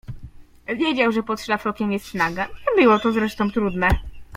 Wiedział, 0.67 1.11
że 1.11 1.23
pod 1.23 1.41
szlafrokiem 1.41 1.91
jest 1.91 2.13
naga, 2.13 2.47
nie 2.47 2.81
było 2.83 2.99
to 2.99 3.11
zresztą 3.11 3.49
trudne. 3.51 3.89